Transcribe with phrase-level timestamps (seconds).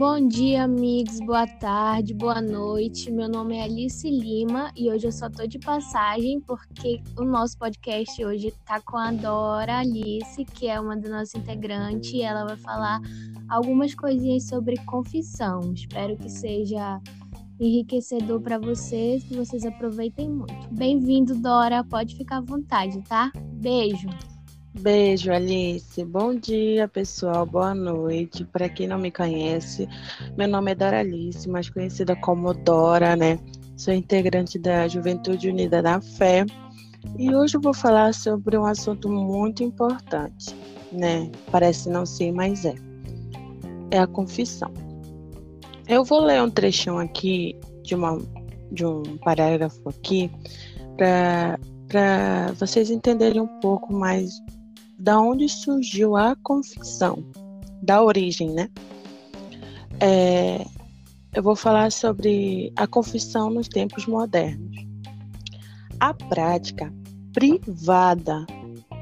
[0.00, 1.20] Bom dia, amigos.
[1.20, 3.10] Boa tarde, boa noite.
[3.10, 7.58] Meu nome é Alice Lima e hoje eu só tô de passagem porque o nosso
[7.58, 12.46] podcast hoje tá com a Dora Alice, que é uma das nossas integrantes, e ela
[12.46, 12.98] vai falar
[13.46, 15.72] algumas coisinhas sobre confissão.
[15.74, 16.98] Espero que seja
[17.60, 20.68] enriquecedor para vocês, que vocês aproveitem muito.
[20.72, 21.84] Bem-vindo, Dora.
[21.84, 23.30] Pode ficar à vontade, tá?
[23.52, 24.08] Beijo.
[24.80, 26.02] Beijo, Alice.
[26.04, 27.44] Bom dia, pessoal.
[27.44, 28.44] Boa noite.
[28.44, 29.86] Para quem não me conhece,
[30.38, 33.38] meu nome é Dora Alice, mais conhecida como Dora, né?
[33.76, 36.46] Sou integrante da Juventude Unida da Fé
[37.18, 40.54] e hoje eu vou falar sobre um assunto muito importante,
[40.92, 41.30] né?
[41.50, 42.74] Parece não ser, mas é.
[43.90, 44.70] É a confissão.
[45.90, 48.16] Eu vou ler um trechinho aqui de, uma,
[48.70, 50.30] de um parágrafo aqui
[50.96, 54.30] para vocês entenderem um pouco mais
[55.00, 57.24] da onde surgiu a confissão,
[57.82, 58.68] da origem, né?
[59.98, 60.64] É,
[61.34, 64.86] eu vou falar sobre a confissão nos tempos modernos.
[65.98, 66.94] A prática
[67.32, 68.46] privada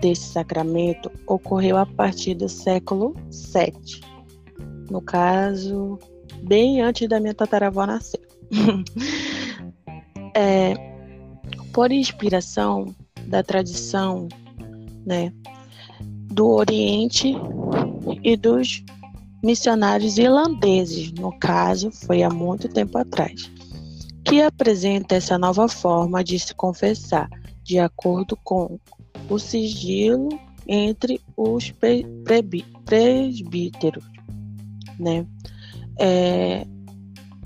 [0.00, 3.12] desse sacramento ocorreu a partir do século
[3.52, 4.00] VII,
[4.88, 5.98] no caso,
[6.46, 8.20] bem antes da minha tataravó nascer.
[10.34, 10.74] é,
[11.72, 12.94] por inspiração
[13.26, 14.28] da tradição
[15.04, 15.32] né,
[16.00, 17.34] do Oriente
[18.22, 18.84] e dos
[19.42, 23.50] missionários irlandeses, no caso, foi há muito tempo atrás,
[24.24, 27.28] que apresenta essa nova forma de se confessar,
[27.62, 28.78] de acordo com
[29.28, 30.28] o sigilo
[30.66, 31.72] entre os
[32.84, 34.04] presbíteros,
[34.98, 35.26] né?
[35.98, 36.66] É,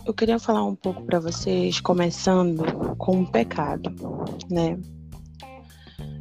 [0.07, 2.65] eu queria falar um pouco para vocês, começando
[2.97, 3.95] com o pecado,
[4.51, 4.79] né?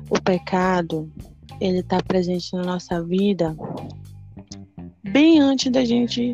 [0.09, 1.11] O pecado
[1.59, 3.55] ele está presente na nossa vida
[5.03, 6.33] bem antes da gente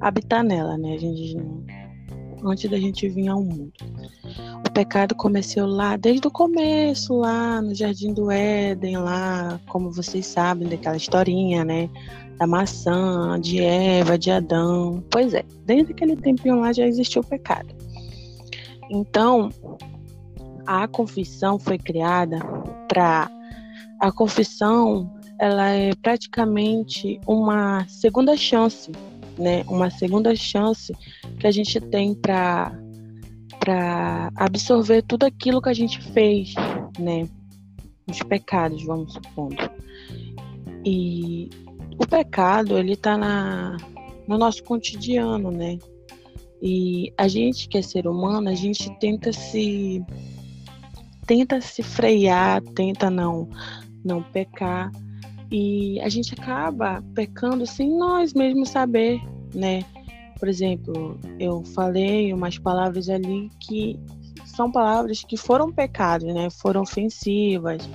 [0.00, 0.94] habitar nela, né?
[0.94, 1.36] A gente,
[2.44, 3.72] antes da gente vir ao mundo.
[4.66, 10.26] O pecado começou lá desde o começo, lá no Jardim do Éden, lá, como vocês
[10.26, 11.88] sabem, daquela historinha, né?
[12.38, 15.02] Da maçã, de Eva, de Adão.
[15.10, 17.74] Pois é, desde aquele tempinho lá já existiu o pecado.
[18.90, 19.50] Então,
[20.66, 22.38] a confissão foi criada
[22.88, 23.30] para
[24.00, 28.90] a confissão ela é praticamente uma segunda chance,
[29.38, 29.64] né?
[29.68, 30.92] Uma segunda chance
[31.38, 32.72] que a gente tem para
[33.60, 36.54] para absorver tudo aquilo que a gente fez,
[36.98, 37.28] né?
[38.08, 39.52] Os pecados, vamos supor.
[40.84, 41.50] E
[41.98, 43.76] o pecado, ele tá na
[44.26, 45.78] no nosso cotidiano, né?
[46.60, 50.04] E a gente que é ser humano, a gente tenta se
[51.26, 53.48] tenta se frear, tenta não
[54.04, 54.90] não pecar.
[55.50, 59.20] E a gente acaba pecando sem nós mesmos saber,
[59.54, 59.84] né?
[60.38, 63.98] Por exemplo, eu falei umas palavras ali que
[64.56, 66.48] são palavras que foram pecados, né?
[66.50, 67.88] Foram ofensivas,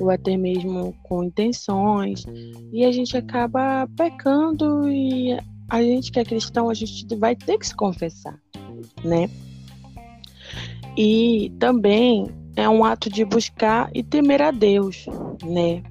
[0.00, 2.24] ou até mesmo com intenções.
[2.72, 5.38] E a gente acaba pecando e
[5.68, 8.38] a gente que é cristão, a gente vai ter que se confessar,
[9.04, 9.28] né?
[10.96, 15.06] E também é um ato de buscar e temer a Deus,
[15.44, 15.82] né?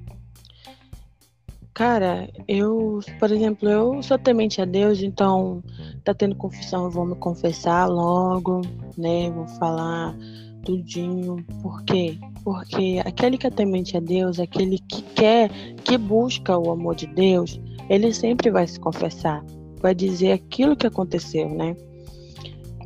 [1.76, 5.62] Cara, eu, por exemplo, eu sou temente a Deus, então
[6.02, 8.62] tá tendo confissão, eu vou me confessar logo,
[8.96, 9.30] né?
[9.30, 10.16] Vou falar
[10.64, 11.36] tudinho.
[11.60, 12.18] Por quê?
[12.42, 15.50] Porque aquele que é temente a Deus, aquele que quer,
[15.84, 17.60] que busca o amor de Deus,
[17.90, 19.44] ele sempre vai se confessar,
[19.78, 21.76] vai dizer aquilo que aconteceu, né?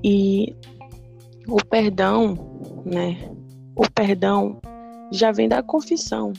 [0.02, 0.52] E
[1.46, 2.36] o perdão,
[2.84, 3.16] né?
[3.76, 4.60] o perdão
[5.12, 6.32] já vem da confissão.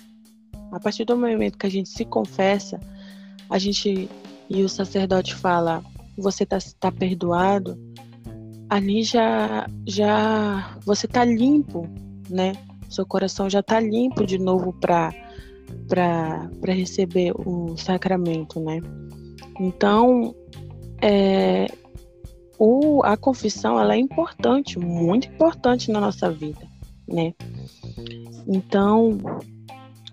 [0.71, 2.79] A partir do momento que a gente se confessa,
[3.49, 4.09] a gente
[4.49, 5.83] e o sacerdote fala,
[6.17, 7.77] você está tá perdoado,
[8.69, 11.87] ali já já você está limpo,
[12.29, 12.53] né?
[12.89, 15.13] Seu coração já está limpo de novo para
[15.87, 18.81] para receber o sacramento, né?
[19.59, 20.35] Então,
[21.01, 21.67] é,
[22.57, 26.71] o, a confissão ela é importante, muito importante na nossa vida
[27.11, 27.33] né?
[28.47, 29.17] Então,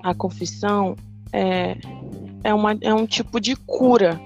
[0.03, 0.97] a confissão
[1.33, 1.77] é,
[2.45, 4.21] é, uma, é um tipo de cura,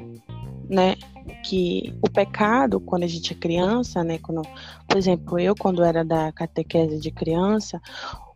[0.68, 0.96] né?
[1.44, 4.18] Que o pecado, quando a gente é criança, né?
[4.18, 4.42] Quando,
[4.88, 7.80] por exemplo, eu, quando era da catequese de criança,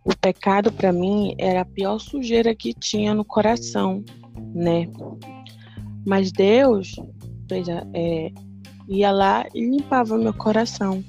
[0.04, 4.04] o pecado para mim era a pior sujeira que tinha no coração,
[4.54, 4.88] né?
[6.06, 6.94] Mas Deus,
[7.48, 8.30] veja, é,
[8.88, 11.02] ia lá e limpava meu coração,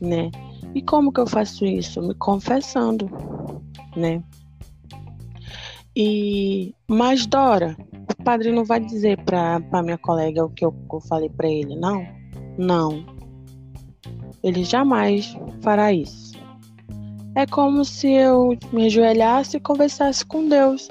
[0.00, 0.30] né?
[0.74, 2.00] E como que eu faço isso?
[2.00, 3.10] Me confessando,
[3.94, 4.22] né?
[5.94, 7.76] E mas Dora,
[8.10, 11.76] o padre não vai dizer para minha colega o que eu, eu falei para ele,
[11.76, 12.06] não?
[12.56, 13.04] Não.
[14.42, 16.32] Ele jamais fará isso.
[17.34, 20.88] É como se eu me ajoelhasse e conversasse com Deus.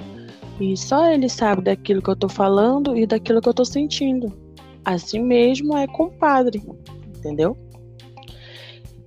[0.60, 4.32] E só ele sabe daquilo que eu tô falando e daquilo que eu tô sentindo.
[4.84, 6.62] Assim mesmo é com o padre,
[7.16, 7.56] entendeu?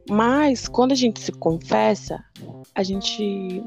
[0.10, 2.24] Mas quando a gente se confessa,
[2.76, 3.64] a gente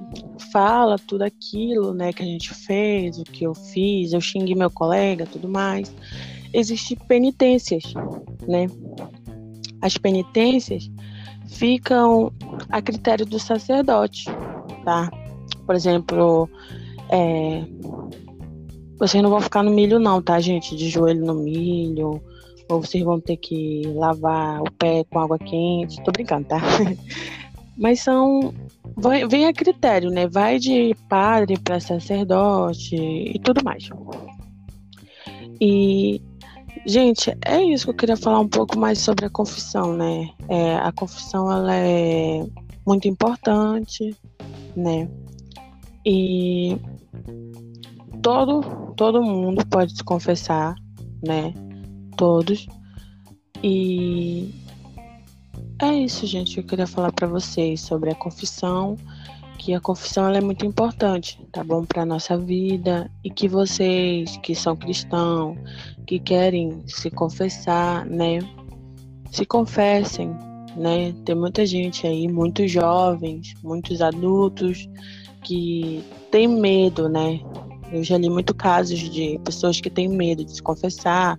[0.52, 4.70] fala tudo aquilo, né, que a gente fez, o que eu fiz, eu xinguei meu
[4.70, 5.93] colega, tudo mais.
[6.52, 7.93] Existem penitências,
[8.46, 8.67] né?
[9.82, 10.90] As penitências
[11.46, 12.32] ficam
[12.69, 14.26] a critério do sacerdote,
[14.84, 15.11] tá?
[15.67, 16.49] Por exemplo,
[17.11, 17.64] é,
[18.99, 20.76] vocês não vão ficar no milho não, tá, gente?
[20.76, 22.23] De joelho no milho,
[22.69, 26.03] ou vocês vão ter que lavar o pé com água quente.
[26.03, 26.61] Tô brincando, tá?
[27.76, 28.53] Mas são.
[28.97, 30.26] Vai, vem a critério, né?
[30.26, 33.88] Vai de padre para sacerdote e tudo mais.
[35.61, 36.20] E,
[36.85, 40.29] gente, é isso que eu queria falar um pouco mais sobre a confissão, né?
[40.49, 42.44] É, a confissão, ela é
[42.85, 44.17] muito importante,
[44.76, 45.09] né?
[46.05, 46.76] E
[48.20, 50.75] todo, todo mundo pode se confessar,
[51.25, 51.55] né?
[52.19, 52.67] Todos.
[53.62, 54.53] E
[55.81, 58.97] é isso, gente, que eu queria falar para vocês sobre a confissão,
[59.59, 64.55] que a confissão é muito importante, tá bom, para nossa vida e que vocês que
[64.55, 65.56] são cristãos,
[66.06, 68.38] que querem se confessar, né,
[69.31, 70.31] se confessem,
[70.76, 71.12] né?
[71.25, 74.88] Tem muita gente aí, muitos jovens, muitos adultos
[75.43, 77.41] que tem medo, né,
[77.93, 81.38] eu já li muito casos de pessoas que têm medo de se confessar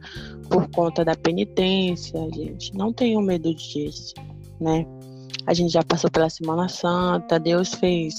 [0.50, 2.74] por conta da penitência, gente.
[2.76, 4.14] Não tenham medo disso,
[4.60, 4.86] né?
[5.46, 8.16] A gente já passou pela Semana Santa, Deus fez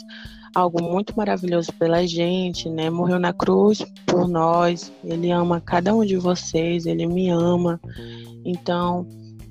[0.55, 2.91] algo muito maravilhoso pela gente, né?
[2.91, 4.93] Morreu na cruz por nós.
[5.05, 7.81] Ele ama cada um de vocês, ele me ama.
[8.45, 9.07] Então,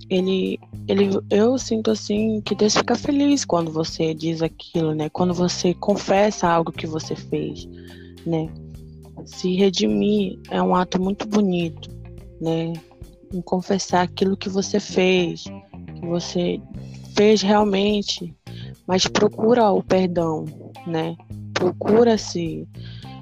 [0.10, 5.10] ele ele eu sinto assim que Deus fica feliz quando você diz aquilo, né?
[5.10, 7.68] Quando você confessa algo que você fez,
[8.26, 8.50] né?
[9.26, 11.90] Se redimir é um ato muito bonito,
[12.42, 12.74] né?
[13.34, 16.60] Em confessar aquilo que você fez, que você
[17.16, 18.36] fez realmente,
[18.88, 20.46] mas procura o perdão,
[20.88, 21.16] né?
[21.54, 22.68] Procura se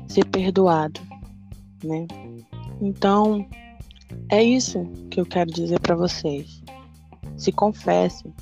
[0.07, 1.01] ser perdoado,
[1.83, 2.07] né?
[2.81, 3.45] Então,
[4.29, 6.61] é isso que eu quero dizer para vocês.
[7.37, 8.33] Se confessem.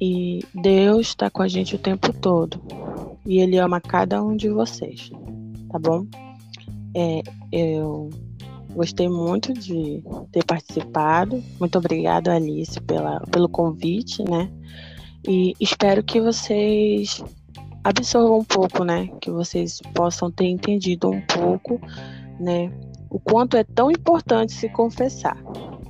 [0.00, 2.60] E Deus está com a gente o tempo todo.
[3.26, 5.10] E Ele ama cada um de vocês
[5.70, 6.06] tá bom?
[6.94, 7.22] É,
[7.52, 8.10] eu
[8.74, 11.42] gostei muito de ter participado.
[11.58, 14.50] Muito obrigada, Alice, pela, pelo convite, né?
[15.26, 17.22] E espero que vocês
[17.82, 19.08] absorvam um pouco, né?
[19.20, 21.80] Que vocês possam ter entendido um pouco,
[22.38, 22.72] né?
[23.10, 25.36] O quanto é tão importante se confessar,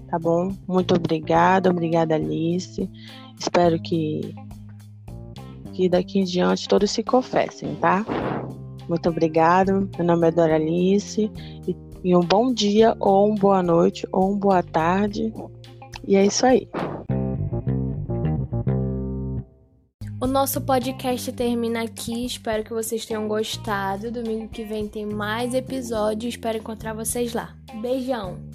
[0.08, 0.52] tá bom?
[0.66, 2.88] Muito obrigada, obrigada, Alice.
[3.38, 4.34] Espero que,
[5.72, 8.04] que daqui em diante todos se confessem, tá?
[8.88, 9.88] Muito obrigado.
[9.96, 11.30] Meu nome é Doralice
[11.66, 15.32] e, e um bom dia, ou uma boa noite, ou uma boa tarde.
[16.06, 16.68] E é isso aí.
[20.20, 22.26] O nosso podcast termina aqui.
[22.26, 24.10] Espero que vocês tenham gostado.
[24.10, 26.34] Domingo que vem tem mais episódios.
[26.34, 27.54] Espero encontrar vocês lá.
[27.80, 28.47] Beijão!